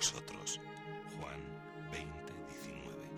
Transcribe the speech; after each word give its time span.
vosotros. 0.00 0.58
Juan 1.18 1.40
20, 1.92 2.32
19. 2.48 3.10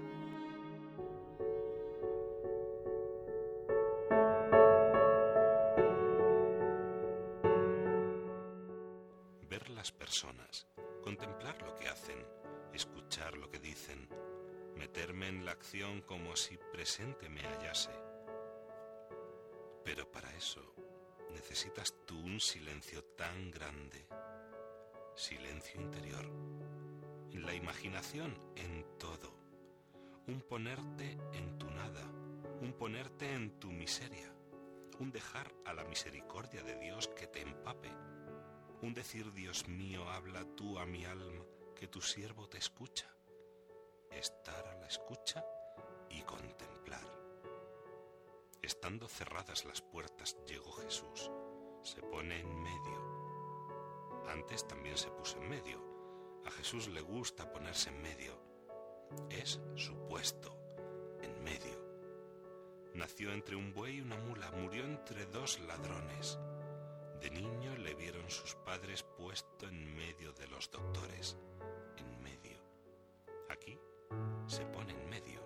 Ver 9.49 9.71
las 9.71 9.93
personas, 9.93 10.67
contemplar 11.05 11.63
lo 11.63 11.77
que 11.77 11.89
hacen, 11.89 12.27
escuchar 12.75 13.37
lo 13.37 13.49
que 13.49 13.61
dicen, 13.61 14.09
meterme 14.75 15.29
en 15.29 15.45
la 15.45 15.53
acción 15.53 16.03
como 16.03 16.35
si 16.35 16.59
presente 16.73 17.29
me 17.29 17.43
hallase. 17.43 17.93
Pero 19.85 20.11
para 20.11 20.35
eso 20.35 20.75
necesitas 21.31 21.95
tú 22.07 22.19
un 22.19 22.41
silencio 22.41 23.05
tan 23.17 23.53
grande, 23.53 24.05
silencio 25.15 25.81
interior, 25.81 26.25
en 27.33 27.45
la 27.45 27.55
imaginación, 27.55 28.39
en 28.57 28.85
todo, 28.99 29.35
un 30.27 30.41
ponerte 30.41 31.19
en 31.33 31.59
tu 31.59 31.71
nada, 31.71 32.03
un 32.61 32.73
ponerte 32.73 33.33
en 33.33 33.59
tu 33.59 33.71
miseria, 33.71 34.33
un 34.99 35.11
dejar 35.13 35.53
a 35.67 35.75
la 35.75 35.85
misericordia 35.85 36.63
de 36.63 36.77
Dios 36.77 37.09
que 37.09 37.27
te 37.27 37.43
empape, 37.43 37.91
un 38.81 38.95
decir 38.95 39.33
Dios 39.33 39.69
mío, 39.69 40.09
habla 40.09 40.45
tú 40.57 40.79
a 40.79 40.87
mi 40.87 41.05
alma, 41.05 41.45
que 41.77 41.89
tu 41.89 42.01
siervo 42.01 42.49
te 42.49 42.59
escucha, 42.59 43.07
estar 44.11 44.67
a 44.67 44.77
la 44.77 44.87
escucha 44.87 45.45
y 46.09 46.23
contemplar. 46.23 47.07
Estando 48.63 49.09
cerradas 49.09 49.65
las 49.65 49.83
puertas 49.83 50.37
llegó 50.47 50.73
Jesús, 50.73 51.31
se 51.83 52.01
pone 52.01 52.41
en 52.41 52.63
medio. 52.63 53.22
Antes 54.29 54.67
también 54.67 54.97
se 54.97 55.11
puso 55.11 55.39
en 55.39 55.49
medio. 55.49 55.81
A 56.47 56.51
Jesús 56.51 56.89
le 56.89 57.01
gusta 57.01 57.53
ponerse 57.53 57.91
en 57.91 58.03
medio. 58.03 58.39
Es 59.31 59.61
su 59.75 59.95
puesto, 60.07 60.57
en 61.21 61.43
medio. 61.43 61.81
Nació 62.95 63.33
entre 63.33 63.57
un 63.57 63.73
buey 63.73 63.99
y 63.99 64.01
una 64.01 64.17
mula, 64.17 64.51
murió 64.53 64.85
entre 64.85 65.27
dos 65.27 65.61
ladrones. 65.61 66.39
De 67.21 67.31
niño 67.31 67.77
le 67.77 67.95
vieron 67.95 68.29
sus 68.31 68.55
padres 68.57 69.03
puesto 69.03 69.69
en 69.69 69.95
medio 69.97 70.33
de 70.33 70.49
los 70.49 70.71
doctores, 70.71 71.37
en 71.97 72.23
medio. 72.23 72.59
Aquí 73.49 73.79
se 74.47 74.65
pone 74.67 74.93
en 74.93 75.09
medio. 75.09 75.41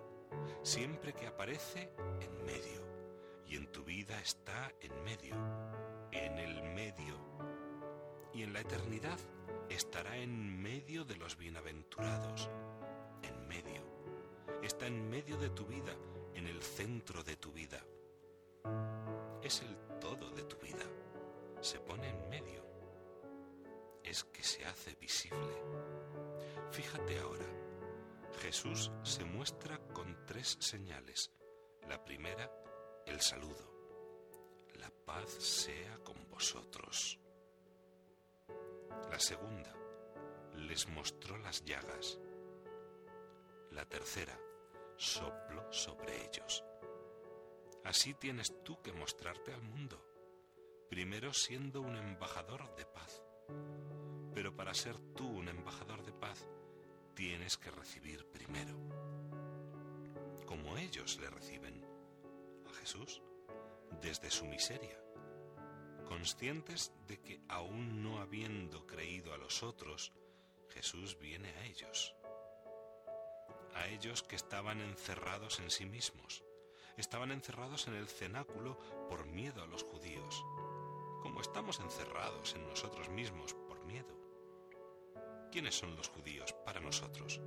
Siempre 0.62 1.12
que 1.12 1.26
aparece, 1.26 1.92
en 2.20 2.44
medio 2.44 2.86
y 3.48 3.56
en 3.56 3.70
tu 3.70 3.84
vida 3.84 4.20
está 4.20 4.72
en 4.80 5.04
medio, 5.04 5.36
en 6.12 6.38
el 6.38 6.62
medio. 6.74 7.16
Y 8.36 8.42
en 8.42 8.52
la 8.52 8.60
eternidad 8.60 9.18
estará 9.70 10.18
en 10.18 10.60
medio 10.60 11.06
de 11.06 11.16
los 11.16 11.38
bienaventurados, 11.38 12.50
en 13.22 13.48
medio. 13.48 13.82
Está 14.62 14.86
en 14.86 15.08
medio 15.08 15.38
de 15.38 15.48
tu 15.48 15.64
vida, 15.64 15.94
en 16.34 16.46
el 16.46 16.62
centro 16.62 17.22
de 17.22 17.36
tu 17.36 17.50
vida. 17.50 17.82
Es 19.42 19.62
el 19.62 19.74
todo 19.98 20.28
de 20.32 20.42
tu 20.42 20.58
vida. 20.58 20.84
Se 21.62 21.80
pone 21.80 22.10
en 22.10 22.28
medio. 22.28 22.62
Es 24.04 24.24
que 24.24 24.44
se 24.44 24.66
hace 24.66 24.94
visible. 24.96 25.56
Fíjate 26.72 27.18
ahora, 27.18 27.46
Jesús 28.42 28.92
se 29.02 29.24
muestra 29.24 29.78
con 29.94 30.26
tres 30.26 30.58
señales. 30.60 31.32
La 31.88 32.04
primera 32.04 32.52
el 33.06 33.18
saludo. 33.22 33.72
La 34.74 34.90
paz 35.06 35.30
sea 35.30 35.96
con 36.04 36.28
vosotros. 36.28 37.18
La 39.10 39.18
segunda, 39.18 39.72
les 40.54 40.88
mostró 40.88 41.38
las 41.38 41.64
llagas. 41.64 42.18
La 43.70 43.84
tercera, 43.86 44.38
soplo 44.96 45.72
sobre 45.72 46.26
ellos. 46.26 46.64
Así 47.84 48.14
tienes 48.14 48.52
tú 48.64 48.80
que 48.82 48.92
mostrarte 48.92 49.52
al 49.52 49.62
mundo, 49.62 50.02
primero 50.90 51.32
siendo 51.32 51.80
un 51.80 51.96
embajador 51.96 52.74
de 52.76 52.86
paz. 52.86 53.22
Pero 54.34 54.56
para 54.56 54.74
ser 54.74 54.98
tú 55.14 55.26
un 55.26 55.48
embajador 55.48 56.04
de 56.04 56.12
paz, 56.12 56.46
tienes 57.14 57.56
que 57.56 57.70
recibir 57.70 58.26
primero, 58.26 58.76
como 60.46 60.76
ellos 60.76 61.18
le 61.20 61.30
reciben 61.30 61.84
Jesús 62.80 63.22
desde 64.02 64.30
su 64.30 64.44
miseria, 64.44 65.00
conscientes 66.06 66.92
de 67.06 67.20
que 67.20 67.40
aún 67.48 68.02
no 68.02 68.20
habiendo 68.20 68.86
creído 68.86 69.34
a 69.34 69.36
los 69.36 69.62
otros, 69.62 70.12
Jesús 70.70 71.18
viene 71.18 71.50
a 71.50 71.64
ellos, 71.66 72.14
a 73.74 73.88
ellos 73.88 74.22
que 74.22 74.36
estaban 74.36 74.80
encerrados 74.80 75.60
en 75.60 75.70
sí 75.70 75.84
mismos, 75.84 76.44
estaban 76.96 77.30
encerrados 77.30 77.88
en 77.88 77.94
el 77.94 78.08
cenáculo 78.08 78.78
por 79.08 79.26
miedo 79.26 79.62
a 79.62 79.66
los 79.66 79.82
judíos, 79.82 80.44
como 81.22 81.40
estamos 81.40 81.80
encerrados 81.80 82.54
en 82.54 82.66
nosotros 82.68 83.08
mismos 83.10 83.54
por 83.54 83.84
miedo. 83.84 84.16
¿Quiénes 85.52 85.74
son 85.74 85.96
los 85.96 86.08
judíos 86.08 86.52
para 86.64 86.80
nosotros? 86.80 87.40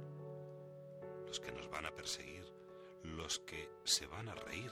Los 1.25 1.39
que 1.39 1.51
nos 1.51 1.69
van 1.69 1.85
a 1.85 1.95
perseguir, 1.95 2.53
los 3.03 3.39
que 3.39 3.69
se 3.83 4.05
van 4.07 4.29
a 4.29 4.35
reír, 4.35 4.71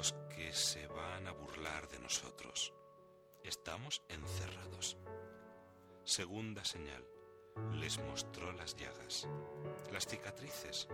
los 0.00 0.14
que 0.34 0.50
se 0.54 0.86
van 0.86 1.26
a 1.26 1.32
burlar 1.32 1.86
de 1.90 1.98
nosotros. 1.98 2.72
Estamos 3.44 4.02
encerrados. 4.08 4.96
Segunda 6.04 6.64
señal, 6.64 7.04
les 7.74 7.98
mostró 7.98 8.50
las 8.52 8.74
llagas, 8.76 9.28
las 9.92 10.06
cicatrices. 10.06 10.88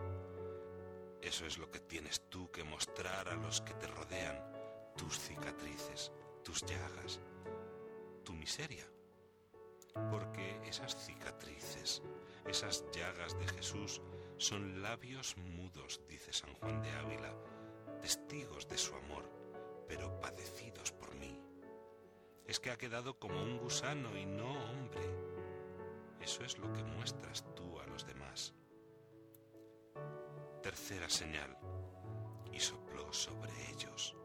Eso 1.23 1.47
es 1.47 1.57
lo 1.57 1.71
que 1.71 1.79
tienes 1.79 2.21
tú 2.31 2.51
que 2.51 2.65
mostrar 2.65 3.29
a 3.29 3.37
los 3.37 3.61
que 3.61 3.75
te 3.75 3.87
rodean, 3.87 4.43
tus 4.97 5.17
cicatrices, 5.21 6.11
tus 6.43 6.63
llagas, 6.63 7.21
tu 8.25 8.33
miseria. 8.33 8.89
Porque 10.11 10.61
esas 10.65 10.97
cicatrices, 10.97 12.03
esas 12.45 12.85
llagas 12.91 13.39
de 13.39 13.47
Jesús 13.47 14.03
son 14.37 14.83
labios 14.83 15.37
mudos, 15.37 16.01
dice 16.09 16.33
San 16.33 16.53
Juan 16.55 16.83
de 16.83 16.91
Ávila, 16.91 17.33
testigos 18.01 18.69
de 18.69 18.79
su 18.79 18.95
amor, 18.95 19.31
pero 19.89 20.21
padecidos 20.21 20.93
por 20.93 21.15
mí. 21.15 21.41
Es 22.47 22.61
que 22.61 22.71
ha 22.71 22.79
quedado 22.79 23.19
como 23.19 23.43
un 23.43 23.59
gusano 23.59 24.17
y 24.17 24.27
no 24.27 24.53
hombre. 24.71 25.03
Eso 26.21 26.45
es 26.45 26.59
lo 26.59 26.73
que 26.73 26.83
muestras 26.83 27.45
tú 27.55 27.79
a 27.81 27.87
los 27.87 28.07
demás. 28.07 28.55
Tercera 30.63 31.09
señal. 31.09 31.57
Y 32.53 32.61
sopló 32.61 33.13
sobre 33.13 33.53
ellos. 33.73 34.17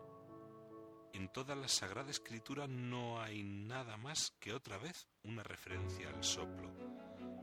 En 1.14 1.30
toda 1.30 1.56
la 1.56 1.68
Sagrada 1.68 2.09
Escritura 2.09 2.68
no 2.68 3.22
hay 3.22 3.44
nada 3.44 3.98
más 3.98 4.32
que 4.40 4.53
otra 4.53 4.78
vez 4.78 5.08
una 5.24 5.44
referencia 5.44 6.09
al 6.09 6.24
soplo, 6.24 6.72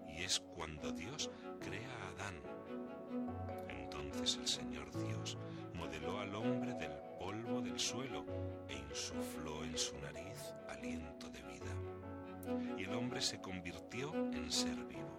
y 0.09 0.23
es 0.23 0.41
cuando 0.41 0.91
Dios 0.91 1.31
crea 1.61 1.95
a 1.95 2.09
Adán. 2.09 2.43
Entonces 3.69 4.37
el 4.37 4.49
Señor 4.49 4.91
Dios 5.07 5.39
al 6.17 6.35
hombre 6.35 6.73
del 6.75 6.93
polvo 7.19 7.61
del 7.61 7.79
suelo 7.79 8.25
e 8.69 8.77
insufló 8.77 9.65
en 9.65 9.77
su 9.77 9.99
nariz 9.99 10.55
aliento 10.69 11.29
de 11.29 11.43
vida. 11.43 11.75
Y 12.79 12.85
el 12.85 12.95
hombre 12.95 13.21
se 13.21 13.41
convirtió 13.41 14.15
en 14.15 14.51
ser 14.51 14.77
vivo. 14.87 15.11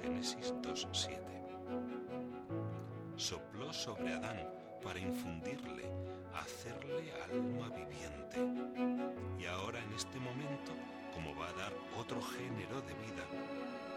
Génesis 0.00 0.54
2.7. 0.62 1.18
Sopló 3.16 3.72
sobre 3.72 4.12
Adán 4.14 4.38
para 4.82 5.00
infundirle, 5.00 5.84
hacerle 6.34 7.12
alma 7.24 7.68
viviente. 7.70 8.38
Y 9.38 9.46
ahora 9.46 9.82
en 9.82 9.92
este 9.94 10.18
momento, 10.20 10.72
como 11.12 11.34
va 11.34 11.48
a 11.48 11.52
dar 11.54 11.72
otro 11.98 12.22
género 12.22 12.80
de 12.82 12.94
vida, 12.94 13.24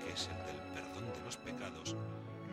que 0.03 0.13
es 0.13 0.29
el 0.29 0.38
del 0.47 0.62
perdón 0.74 1.06
de 1.13 1.25
los 1.25 1.38
pecados, 1.38 1.95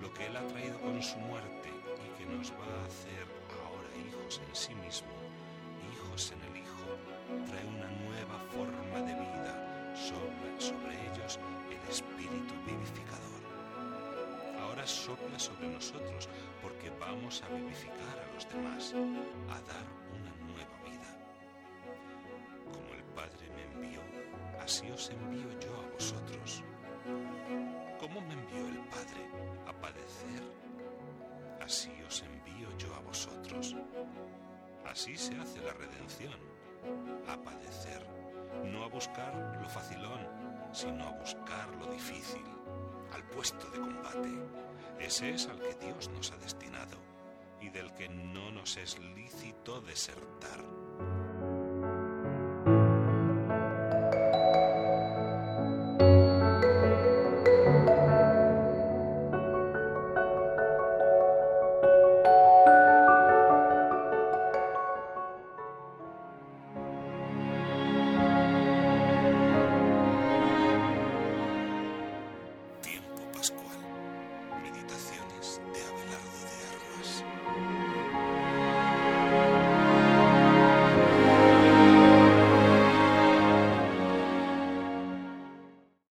lo 0.01 0.13
que 0.13 0.27
Él 0.27 0.37
ha 0.37 0.47
traído 0.49 0.79
con 0.81 1.03
su 1.03 1.19
muerte 1.19 1.69
y 1.69 2.19
que 2.19 2.27
nos 2.31 2.53
va 2.53 2.83
a 2.83 2.87
hacer 2.87 3.40
en 4.39 4.55
sí 4.55 4.73
mismo, 4.77 5.09
hijos 5.93 6.31
en 6.31 6.41
el 6.43 6.63
Hijo, 6.63 6.87
trae 7.49 7.67
una 7.67 7.91
nueva 7.91 8.39
forma 8.55 9.01
de 9.01 9.13
vida, 9.13 9.93
sopla 9.97 10.61
sobre 10.61 10.95
ellos 11.11 11.41
el 11.69 11.91
Espíritu 11.91 12.55
vivificador. 12.65 13.43
Ahora 14.61 14.87
sopla 14.87 15.37
sobre 15.37 15.69
nosotros 15.71 16.29
porque 16.63 16.91
vamos 17.01 17.43
a 17.43 17.49
vivificar 17.55 18.19
a 18.21 18.33
los 18.33 18.49
demás, 18.49 18.95
a 19.49 19.61
dar 19.63 19.87
una 20.15 20.31
nueva 20.47 20.77
vida. 20.85 21.11
Como 22.71 22.95
el 22.95 23.03
Padre 23.17 23.51
me 23.57 23.65
envió, 23.65 24.01
así 24.63 24.89
os 24.93 25.11
envío 25.11 25.51
yo 25.59 25.75
a 25.75 25.93
vosotros. 25.93 26.63
¿Cómo 27.99 28.21
me 28.21 28.35
envió 28.35 28.69
el 28.69 28.79
Padre 28.91 29.27
a 29.67 29.73
padecer? 29.73 30.61
Así 31.61 31.91
os 32.07 32.23
envío 32.23 32.69
yo 32.79 32.95
a 32.95 33.01
vosotros. 33.01 33.77
Así 34.91 35.17
se 35.17 35.37
hace 35.37 35.61
la 35.61 35.73
redención, 35.73 36.35
a 37.29 37.41
padecer, 37.41 38.05
no 38.65 38.83
a 38.83 38.89
buscar 38.89 39.33
lo 39.63 39.69
facilón, 39.69 40.27
sino 40.73 41.05
a 41.05 41.13
buscar 41.13 41.69
lo 41.77 41.87
difícil, 41.93 42.45
al 43.13 43.23
puesto 43.29 43.71
de 43.71 43.79
combate. 43.79 44.29
Ese 44.99 45.31
es 45.31 45.47
al 45.47 45.61
que 45.61 45.77
Dios 45.87 46.09
nos 46.11 46.33
ha 46.33 46.39
destinado 46.39 46.99
y 47.61 47.71
del 47.71 47.95
que 47.95 48.09
no 48.09 48.51
nos 48.51 48.77
es 48.79 48.99
lícito 48.99 49.81
desertar 49.81 50.61